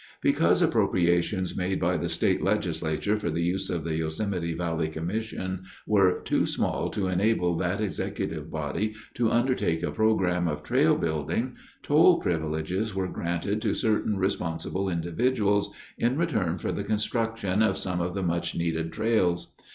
[0.19, 5.61] Because appropriations made by the state legislature for the use of the Yosemite Valley Commission
[5.85, 11.55] were too small to enable that executive body to undertake a program of trail building,
[11.83, 15.69] toll privileges were granted to certain responsible individuals
[15.99, 19.53] in return for the construction of some of the much needed trails.